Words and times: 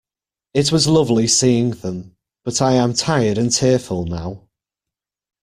It 0.55 0.71
was 0.71 0.87
lovely 0.87 1.27
seeing 1.27 1.69
them, 1.69 2.15
but 2.43 2.59
I 2.59 2.71
am 2.73 2.95
tired 2.95 3.37
and 3.37 3.51
tearful 3.51 4.07
now. 4.07 4.47